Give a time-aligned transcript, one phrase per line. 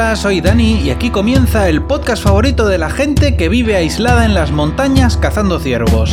[0.00, 4.24] Hola, soy Dani y aquí comienza el podcast favorito de la gente que vive aislada
[4.24, 6.10] en las montañas cazando ciervos.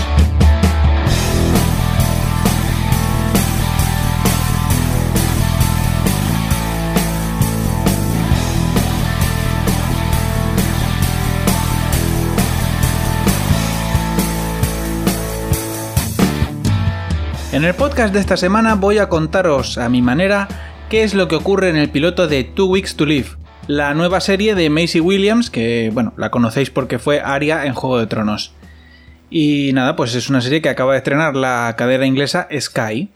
[17.54, 20.50] En el podcast de esta semana voy a contaros a mi manera
[20.90, 23.30] qué es lo que ocurre en el piloto de Two Weeks to Live,
[23.68, 28.00] la nueva serie de Macy Williams, que bueno, la conocéis porque fue Aria en Juego
[28.00, 28.54] de Tronos.
[29.30, 33.10] Y nada, pues es una serie que acaba de estrenar la cadera inglesa Sky.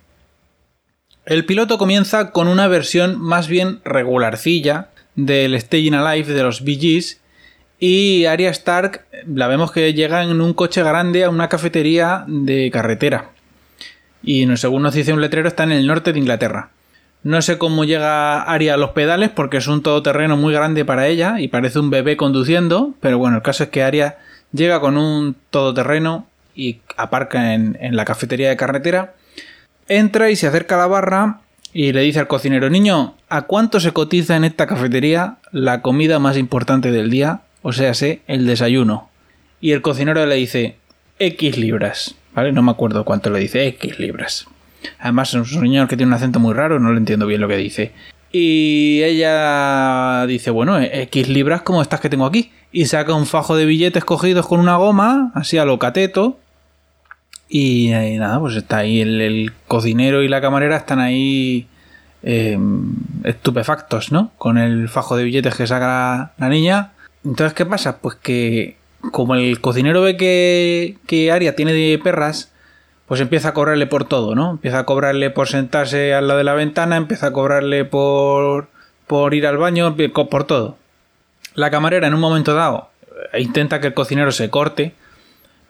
[1.26, 7.02] El piloto comienza con una versión más bien regularcilla del Staying Alive de los Bee
[7.80, 12.70] y Arya Stark la vemos que llega en un coche grande a una cafetería de
[12.72, 13.32] carretera.
[14.22, 16.70] Y según nos dice un letrero está en el norte de Inglaterra.
[17.24, 21.08] No sé cómo llega Aria a los pedales porque es un todoterreno muy grande para
[21.08, 24.18] ella y parece un bebé conduciendo, pero bueno, el caso es que Aria
[24.52, 29.14] llega con un todoterreno y aparca en, la cafetería de carretera,
[29.88, 31.42] entra y se acerca a la barra
[31.74, 36.18] y le dice al cocinero, niño, ¿a cuánto se cotiza en esta cafetería la comida
[36.18, 37.42] más importante del día?
[37.62, 39.10] O sea, sé, el desayuno.
[39.62, 40.76] Y el cocinero le dice,
[41.20, 42.52] X libras, ¿vale?
[42.52, 44.48] No me acuerdo cuánto le dice, X libras.
[45.00, 47.48] Además es un señor que tiene un acento muy raro, no le entiendo bien lo
[47.48, 47.92] que dice.
[48.32, 52.52] Y ella dice, bueno, X libras como estas que tengo aquí.
[52.72, 56.40] Y saca un fajo de billetes cogidos con una goma, así a lo cateto.
[57.50, 61.68] Y, nada, pues está ahí el, cocinero y la camarera están ahí
[62.24, 62.94] em,
[63.26, 64.32] estupefactos, ¿no?
[64.38, 66.94] Con el fajo de billetes que saca la, niña.
[67.26, 67.98] Entonces, ¿qué pasa?
[67.98, 68.78] Pues que
[69.12, 72.51] como el cocinero ve que, que Aria tiene de perras,
[73.12, 74.52] pues empieza a cobrarle por todo, ¿no?
[74.52, 78.70] Empieza a cobrarle por sentarse al lado de la ventana, empieza a cobrarle por,
[79.06, 79.98] por ir al baño,
[80.30, 80.78] por todo.
[81.56, 82.90] La camarera en un momento dado
[83.34, 84.96] eh, intenta que el cocinero se corte,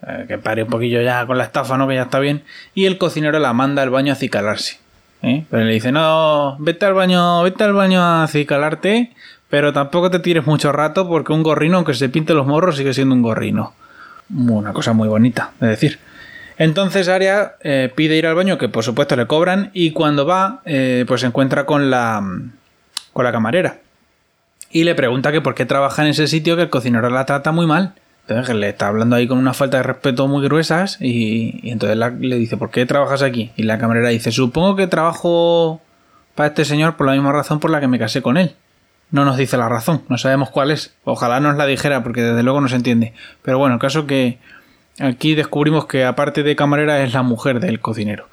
[0.06, 1.88] eh, que pare un poquillo ya con la estafa, ¿no?
[1.88, 2.44] Que ya está bien,
[2.76, 4.78] y el cocinero la manda al baño a acicalarse.
[5.22, 5.44] ¿eh?
[5.50, 9.10] Pero le dice, no, vete al baño, vete al baño a acicalarte,
[9.50, 12.94] pero tampoco te tires mucho rato porque un gorrino, aunque se pinte los morros, sigue
[12.94, 13.74] siendo un gorrino.
[14.32, 16.11] Una cosa muy bonita, de decir.
[16.62, 20.62] Entonces Aria eh, pide ir al baño, que por supuesto le cobran, y cuando va,
[20.64, 22.22] eh, pues se encuentra con la,
[23.12, 23.78] con la camarera.
[24.70, 27.50] Y le pregunta que por qué trabaja en ese sitio, que el cocinero la trata
[27.50, 27.94] muy mal.
[28.28, 32.36] Entonces le está hablando ahí con una falta de respeto muy gruesas y, entonces le
[32.36, 33.50] dice, ¿por qué trabajas aquí?
[33.56, 35.80] Y la camarera dice, supongo que trabajo
[36.36, 38.54] para este señor por la misma razón por la que me casé con él.
[39.10, 40.94] No nos dice la razón, no sabemos cuál es.
[41.02, 43.14] Ojalá nos la dijera porque desde luego no se entiende.
[43.42, 44.38] Pero bueno, el caso que
[45.00, 48.28] Aquí descubrimos que aparte de camarera es la mujer del cocinero.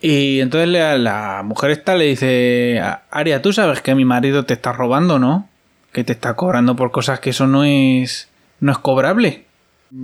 [0.00, 4.72] Y entonces la, mujer esta le dice, Aria, tú sabes que mi marido te está
[4.72, 5.48] robando, ¿no?
[5.92, 9.44] Que te está cobrando por cosas que eso no es, no es cobrable.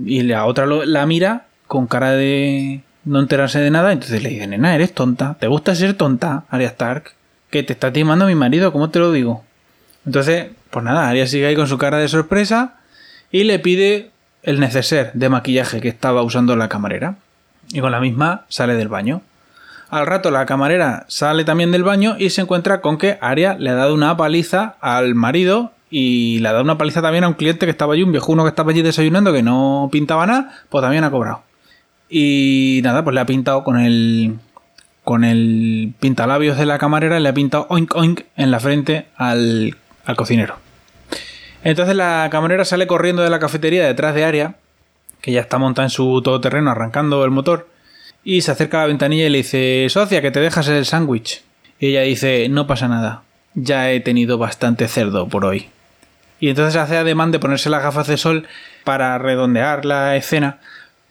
[0.05, 3.91] Y la otra la mira con cara de no enterarse de nada.
[3.91, 5.35] Entonces le dice, nena, eres tonta.
[5.37, 7.11] ¿Te gusta ser tonta, Aria Stark?
[7.49, 9.43] Que te está timando mi marido, ¿cómo te lo digo?
[10.05, 12.75] Entonces, pues nada, Aria sigue ahí con su cara de sorpresa
[13.31, 14.11] y le pide
[14.43, 17.15] el neceser de maquillaje que estaba usando la camarera
[17.71, 19.21] y con la misma sale del baño.
[19.89, 23.71] Al rato la camarera sale también del baño y se encuentra con que Aria le
[23.71, 27.33] ha dado una paliza al marido y le ha dado una paliza también a un
[27.33, 30.83] cliente que estaba allí, un viejuno que estaba allí desayunando que no pintaba nada, pues
[30.83, 31.41] también ha cobrado.
[32.07, 34.35] Y nada, pues le ha pintado con el
[35.03, 39.75] con el pintalabios de la camarera, le ha pintado oink oink en la frente al,
[40.05, 40.68] al cocinero.
[41.63, 44.55] Entonces la camarera sale corriendo de la cafetería detrás de Aria,
[45.21, 47.67] que ya está montada en su todoterreno arrancando el motor,
[48.23, 51.43] y se acerca a la ventanilla y le dice, socia, que te dejas el sándwich.
[51.79, 55.69] Y ella dice, no pasa nada, ya he tenido bastante cerdo por hoy.
[56.39, 58.47] Y entonces hace ademán de ponerse las gafas de sol
[58.83, 60.59] para redondear la escena,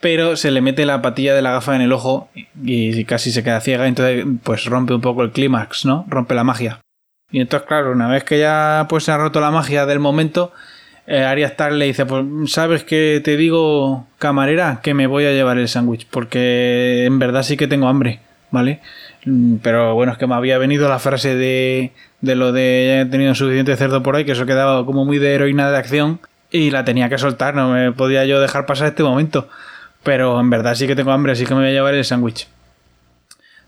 [0.01, 2.31] pero se le mete la patilla de la gafa en el ojo
[2.63, 6.07] y casi se queda ciega, entonces pues rompe un poco el clímax, ¿no?
[6.09, 6.81] Rompe la magia.
[7.31, 10.53] Y entonces, claro, una vez que ya pues se ha roto la magia del momento,
[11.07, 15.33] eh, Arya Stark le dice, pues sabes que te digo, camarera, que me voy a
[15.33, 18.21] llevar el sándwich, porque en verdad sí que tengo hambre,
[18.51, 18.81] ¿vale?
[19.25, 23.01] Mm, pero bueno, es que me había venido la frase de, de lo de ya
[23.03, 26.21] he tenido suficiente cerdo por ahí, que eso quedaba como muy de heroína de acción,
[26.51, 29.49] y la tenía que soltar, no me podía yo dejar pasar este momento.
[30.03, 32.49] Pero en verdad sí que tengo hambre, así que me voy a llevar el sándwich.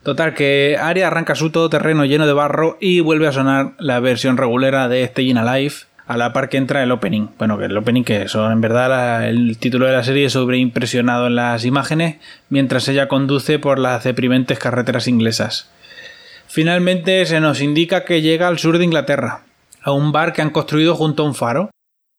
[0.03, 4.39] Total, que Aria arranca su todoterreno lleno de barro y vuelve a sonar la versión
[4.39, 5.75] regulera de Staying Alive
[6.07, 7.29] a la par que entra el opening.
[7.39, 11.27] Bueno, que el opening que son en verdad el título de la serie sobre impresionado
[11.27, 12.17] en las imágenes
[12.49, 15.71] mientras ella conduce por las deprimentes carreteras inglesas.
[16.49, 19.43] Finalmente se nos indica que llega al sur de Inglaterra,
[19.83, 21.71] a un bar que han construido junto a un faro.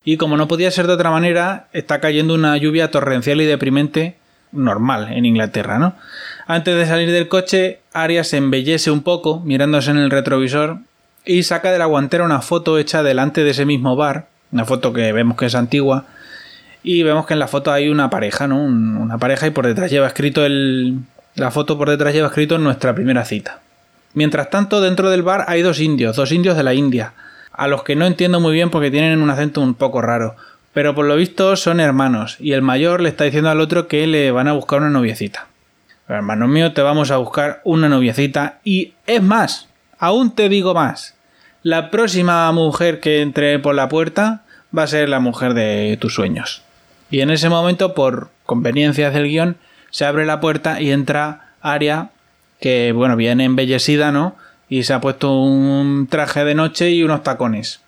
[0.06, 4.16] Y como no podía ser de otra manera, está cayendo una lluvia torrencial y deprimente
[4.52, 5.96] normal en Inglaterra, ¿no?
[6.48, 10.80] Antes de salir del coche, Arias se embellece un poco mirándose en el retrovisor
[11.26, 14.92] y saca de la guantera una foto hecha delante de ese mismo bar, una foto
[14.94, 16.06] que vemos que es antigua,
[16.84, 18.58] y vemos que en la foto hay una pareja, ¿no?
[18.58, 21.00] una pareja y por detrás lleva escrito el...
[21.36, 23.62] La foto por detrás lleva escrito nuestra primera cita.
[24.14, 27.14] Mientras tanto, dentro del bar hay dos indios, dos indios de la India,
[27.54, 30.36] a los que no entiendo muy bien porque tienen un acento un poco raro,
[30.74, 34.08] pero por lo visto son hermanos, y el mayor le está diciendo al otro que
[34.08, 35.48] le van a buscar una noviecita.
[36.08, 39.68] Hermano mío, te vamos a buscar una noviecita, y es más,
[40.00, 41.16] aún te digo más,
[41.64, 44.44] la próxima mujer que entre por la puerta
[44.76, 46.64] va a ser la mujer de tus sueños.
[47.10, 49.58] Y en ese momento, por conveniencias del guion,
[49.90, 52.10] se abre la puerta y entra Aria,
[52.60, 54.36] que bueno, viene embellecida, ¿no?
[54.70, 57.82] Y se ha puesto un traje de noche y unos tacones.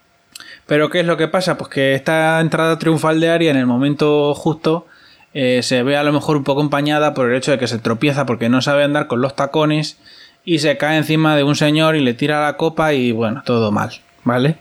[0.74, 1.56] Pero ¿qué es lo que pasa?
[1.56, 4.88] Pues que esta entrada triunfal de Aria en el momento justo
[5.36, 7.78] eh, se ve a lo mejor un poco empañada por el hecho de que se
[7.78, 10.00] tropieza porque no sabe andar con los tacones
[10.44, 13.72] y se cae encima de un señor y le tira la copa y bueno, todo
[13.72, 13.92] mal,
[14.24, 14.58] ¿vale?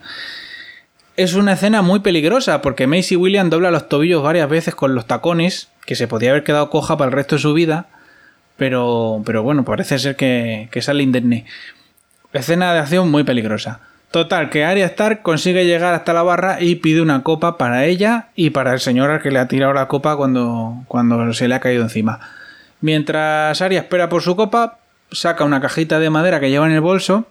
[1.17, 5.07] es una escena muy peligrosa porque Macy Williams dobla los tobillos varias veces con los
[5.07, 7.87] tacones, que se podía haber quedado coja para el resto de su vida,
[8.59, 11.47] pero, pero bueno, parece ser que sale indemne.
[12.35, 13.81] Escena de acción muy peligrosa.
[14.13, 18.29] Total, que Arya Stark consigue llegar hasta la barra y pide una copa para ella
[18.37, 21.55] y para el señor al que le ha tirado la copa cuando, cuando se le
[21.55, 22.21] ha caído encima.
[22.83, 24.81] Mientras Arya espera por su copa,
[25.11, 27.25] saca una cajita de madera que lleva en el bolso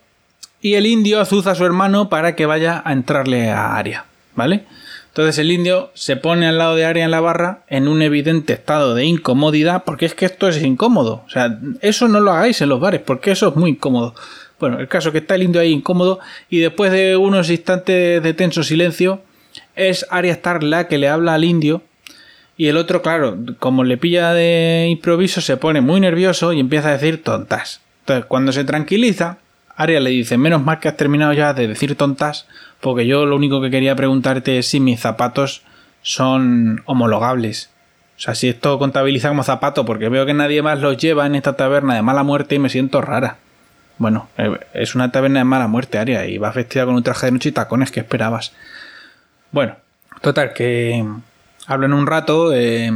[0.59, 4.65] y el indio azuza a su hermano para que vaya a entrarle a Aria, ¿vale?
[5.09, 8.53] Entonces el indio se pone al lado de Aria en la barra en un evidente
[8.53, 11.23] estado de incomodidad, porque es que esto es incómodo.
[11.27, 14.15] O sea, eso no lo hagáis en los bares, porque eso es muy incómodo.
[14.61, 16.19] Bueno, el caso que está el indio ahí incómodo
[16.49, 19.21] y después de unos instantes de tenso silencio,
[19.75, 21.81] es Aria Stark la que le habla al indio
[22.57, 26.89] y el otro, claro, como le pilla de improviso, se pone muy nervioso y empieza
[26.89, 27.81] a decir tontas.
[28.01, 29.39] Entonces, cuando se tranquiliza,
[29.75, 32.45] Aria le dice, menos mal que has terminado ya de decir tontas,
[32.79, 35.63] porque yo lo único que quería preguntarte es si mis zapatos
[36.03, 37.71] son homologables.
[38.15, 41.33] O sea, si esto contabiliza como zapato, porque veo que nadie más los lleva en
[41.33, 43.37] esta taberna de mala muerte y me siento rara.
[44.01, 47.27] Bueno, eh, es una taberna de mala muerte, Aria, y va vestida con un traje
[47.27, 48.51] de noche y tacones que esperabas.
[49.51, 49.75] Bueno,
[50.21, 51.05] total, que
[51.67, 52.91] hablan un rato, eh,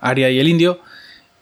[0.00, 0.80] Aria y el indio,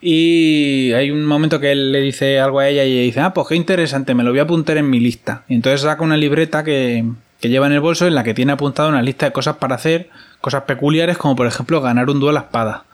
[0.03, 3.49] y hay un momento que él le dice algo a ella y dice, ah, pues
[3.49, 5.45] qué interesante, me lo voy a apuntar en mi lista.
[5.49, 7.03] Y entonces saca una libreta que,
[7.41, 10.11] lleva en el bolso en la que tiene apuntado una lista de cosas para hacer,
[10.43, 12.85] cosas peculiares como por ejemplo ganar un duelo a espada.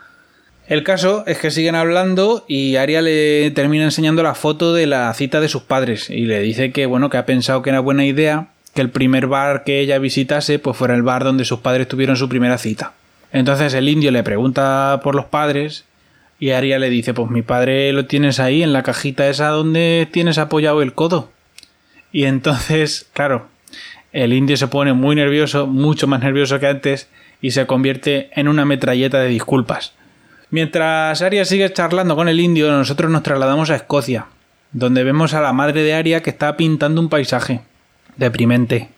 [0.69, 5.13] El caso es que siguen hablando y Aria le termina enseñando la foto de la
[5.13, 8.05] cita de sus padres y le dice que bueno, que ha pensado que era buena
[8.05, 11.89] idea que el primer bar que ella visitase pues fuera el bar donde sus padres
[11.89, 12.93] tuvieron su primera cita.
[13.33, 15.85] Entonces el indio le pregunta por los padres
[16.39, 20.09] y Aria le dice, pues mi padre lo tienes ahí en la cajita esa donde
[20.11, 21.31] tienes apoyado el codo.
[22.13, 23.47] Y entonces, claro,
[24.13, 27.09] el indio se pone muy nervioso, mucho más nervioso que antes,
[27.41, 29.95] y se convierte en una metralleta de disculpas.
[30.53, 34.27] Mientras Aria sigue charlando con el indio, nosotros nos trasladamos a Escocia,
[34.73, 37.63] donde vemos a la madre de Aria que está pintando un paisaje
[38.19, 38.91] deprimente.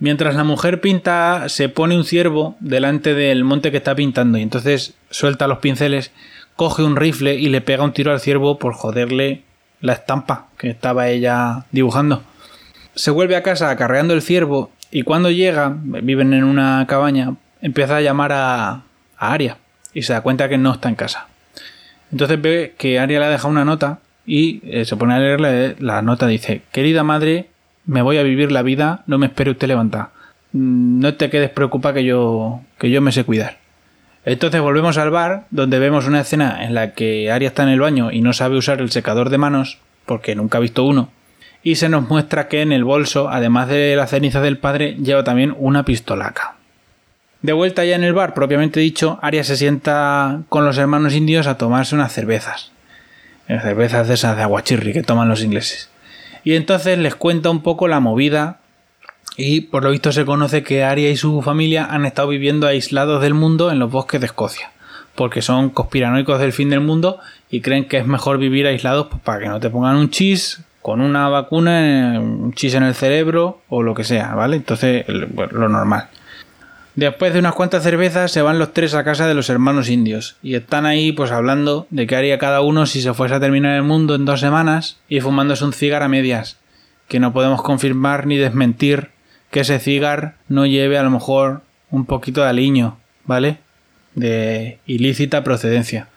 [0.00, 4.42] Mientras la mujer pinta, se pone un ciervo delante del monte que está pintando y
[4.42, 6.12] entonces suelta los pinceles
[6.56, 9.44] coge un rifle y le pega un tiro al ciervo por joderle
[9.80, 12.22] la estampa que estaba ella dibujando.
[12.94, 17.96] Se vuelve a casa acarreando el ciervo y cuando llega, viven en una cabaña, empieza
[17.96, 18.68] a llamar a,
[19.16, 19.56] a Aria
[19.94, 21.28] y se da cuenta que no está en casa.
[22.12, 25.76] Entonces ve que Aria le ha dejado una nota y eh, se pone a leerle
[25.78, 26.26] la nota.
[26.26, 27.48] Dice, querida madre,
[27.86, 30.10] me voy a vivir la vida, no me espere usted levantar.
[30.52, 33.58] Mm, no te quedes preocupada que yo, que yo me sé cuidar.
[34.24, 37.80] Entonces volvemos al bar, donde vemos una escena en la que Aria está en el
[37.80, 41.10] baño y no sabe usar el secador de manos, porque nunca ha visto uno,
[41.62, 45.24] y se nos muestra que en el bolso, además de la ceniza del padre, lleva
[45.24, 46.57] también una pistolaca.
[47.40, 51.46] De vuelta ya en el bar, propiamente dicho, Aria se sienta con los hermanos indios
[51.46, 52.72] a tomarse unas cervezas.
[53.46, 55.88] Cervezas de esas de aguachirri que toman los ingleses.
[56.44, 58.58] Y entonces les cuenta un poco la movida
[59.36, 63.22] y por lo visto se conoce que Aria y su familia han estado viviendo aislados
[63.22, 64.72] del mundo en los bosques de Escocia,
[65.14, 69.22] porque son conspiranoicos del fin del mundo y creen que es mejor vivir aislados pues,
[69.22, 73.60] para que no te pongan un chis con una vacuna, un chis en el cerebro
[73.68, 74.56] o lo que sea, ¿vale?
[74.56, 76.08] Entonces, lo normal.
[76.98, 80.34] Después de unas cuantas cervezas se van los tres a casa de los hermanos indios
[80.42, 83.76] y están ahí pues hablando de qué haría cada uno si se fuese a terminar
[83.76, 86.58] el mundo en dos semanas y fumándose un cigarro a medias,
[87.06, 89.10] que no podemos confirmar ni desmentir
[89.52, 91.62] que ese cigar no lleve a lo mejor
[91.92, 93.58] un poquito de aliño, ¿vale?
[94.16, 96.08] De ilícita procedencia.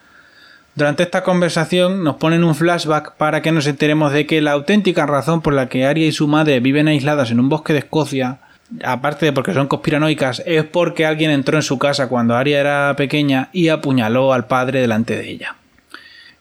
[0.73, 5.05] Durante esta conversación nos ponen un flashback para que nos enteremos de que la auténtica
[5.05, 8.39] razón por la que Arya y su madre viven aisladas en un bosque de Escocia,
[8.83, 12.95] aparte de porque son conspiranoicas, es porque alguien entró en su casa cuando Arya era
[12.95, 15.55] pequeña y apuñaló al padre delante de ella.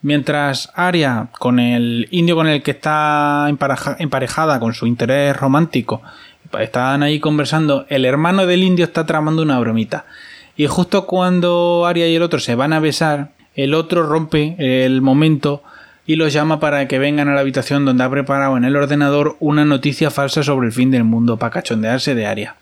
[0.03, 3.49] Mientras Arya, con el indio con el que está
[3.99, 6.03] emparejada, con su interés romántico,
[6.59, 10.07] están ahí conversando, el hermano del indio está tramando una bromita.
[10.57, 15.03] Y justo cuando Arya y el otro se van a besar, el otro rompe el
[15.03, 15.63] momento
[16.11, 19.37] y los llama para que vengan a la habitación donde ha preparado en el ordenador
[19.39, 22.57] una noticia falsa sobre el fin del mundo para cachondearse de Aria.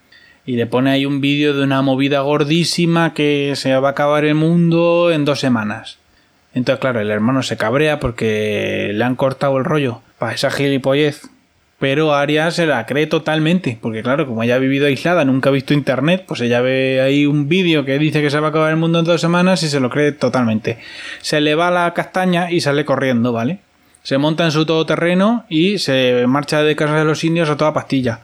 [0.44, 4.26] Y le pone ahí un vídeo de una movida gordísima que se va a acabar
[4.26, 5.96] el mundo en dos semanas.
[6.52, 11.22] Entonces, claro, el hermano se cabrea porque le han cortado el rollo para esa gilipollez
[11.78, 15.52] pero Aria se la cree totalmente, porque claro, como ella ha vivido aislada, nunca ha
[15.52, 18.70] visto internet, pues ella ve ahí un vídeo que dice que se va a acabar
[18.70, 20.78] el mundo en dos semanas y se lo cree totalmente.
[21.20, 23.60] Se le va la castaña y sale corriendo, ¿vale?
[24.02, 27.74] Se monta en su todoterreno y se marcha de casa de los indios a toda
[27.74, 28.20] pastilla.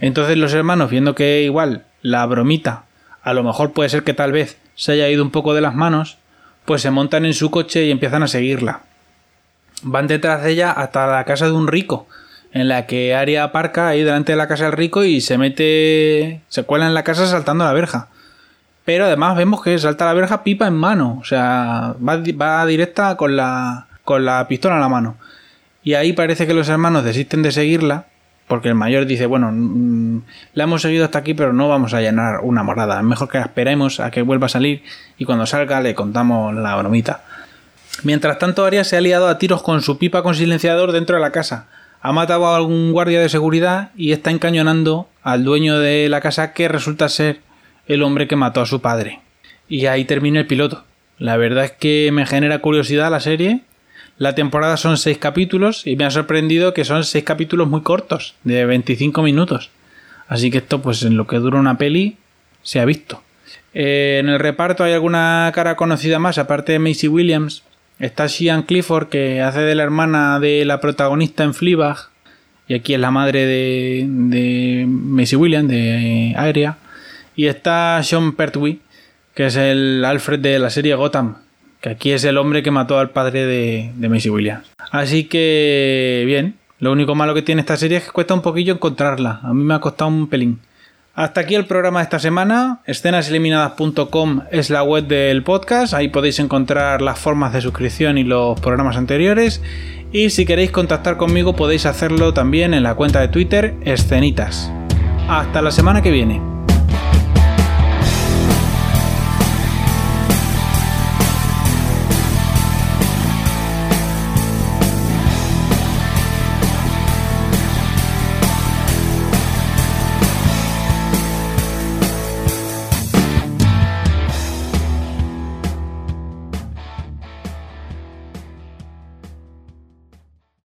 [0.00, 2.84] Entonces los hermanos, viendo que igual la bromita,
[3.22, 5.74] a lo mejor puede ser que tal vez se haya ido un poco de las
[5.74, 6.18] manos,
[6.64, 8.82] pues se montan en su coche y empiezan a seguirla.
[9.82, 12.06] Van detrás de ella hasta la casa de un rico,
[12.52, 16.42] en la que Aria aparca ahí delante de la casa del rico y se mete,
[16.48, 18.08] se cuela en la casa saltando la verja.
[18.84, 23.36] Pero además vemos que salta la verja pipa en mano, o sea, va, directa con
[23.36, 25.16] la, con la pistola en la mano.
[25.82, 28.06] Y ahí parece que los hermanos desisten de seguirla,
[28.48, 30.22] porque el mayor dice, bueno, mm,
[30.54, 32.98] la hemos seguido hasta aquí, pero no vamos a llenar una morada.
[32.98, 34.82] Es mejor que esperemos a que vuelva a salir
[35.16, 37.22] y cuando salga le contamos la bromita.
[38.02, 41.22] Mientras tanto, Aria se ha liado a tiros con su pipa con silenciador dentro de
[41.22, 41.66] la casa
[42.02, 46.52] ha matado a algún guardia de seguridad y está encañonando al dueño de la casa
[46.52, 47.40] que resulta ser
[47.86, 49.20] el hombre que mató a su padre.
[49.68, 50.84] Y ahí termina el piloto.
[51.18, 53.60] La verdad es que me genera curiosidad la serie.
[54.18, 58.34] La temporada son seis capítulos y me ha sorprendido que son seis capítulos muy cortos,
[58.42, 59.70] de 25 minutos.
[60.26, 62.16] Así que esto, pues en lo que dura una peli,
[62.62, 63.22] se ha visto.
[63.74, 67.62] Eh, en el reparto hay alguna cara conocida más, aparte de Macy Williams,
[68.02, 72.08] Está Sian Clifford, que hace de la hermana de la protagonista en Fleabag.
[72.66, 76.78] Y aquí es la madre de, de Macy Williams, de Aerea.
[77.36, 78.80] Y está Sean Pertwee,
[79.36, 81.36] que es el Alfred de la serie Gotham.
[81.80, 84.66] Que aquí es el hombre que mató al padre de, de Macy Williams.
[84.90, 86.56] Así que, bien.
[86.80, 89.38] Lo único malo que tiene esta serie es que cuesta un poquillo encontrarla.
[89.44, 90.58] A mí me ha costado un pelín.
[91.14, 92.80] Hasta aquí el programa de esta semana.
[92.86, 95.92] Escenaseliminadas.com es la web del podcast.
[95.92, 99.60] Ahí podéis encontrar las formas de suscripción y los programas anteriores.
[100.10, 104.72] Y si queréis contactar conmigo podéis hacerlo también en la cuenta de Twitter Escenitas.
[105.28, 106.51] Hasta la semana que viene.